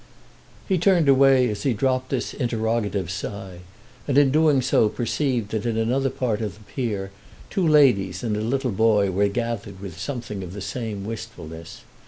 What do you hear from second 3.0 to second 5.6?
sigh, and in doing so perceived